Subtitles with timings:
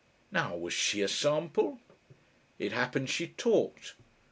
[0.31, 1.77] Now, was she a sample?
[2.57, 3.93] It happened she talked.